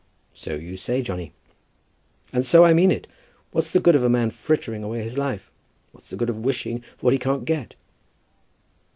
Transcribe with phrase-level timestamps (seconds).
[0.33, 1.31] "So you say, Johnny."
[2.33, 3.05] "And so I mean it!
[3.51, 5.51] What's the good of a man frittering away his life?
[5.91, 7.75] What's the good of wishing for what you can't get?"